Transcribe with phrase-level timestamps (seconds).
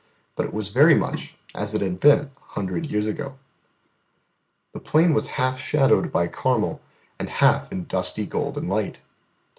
[0.35, 3.37] But it was very much as it had been a hundred years ago.
[4.73, 6.81] The plain was half shadowed by Carmel,
[7.19, 9.03] and half in dusty golden light.